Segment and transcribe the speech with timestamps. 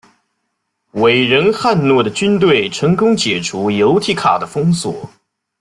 [0.93, 5.07] 伟人汉诺的军队成功解除由提卡的封锁。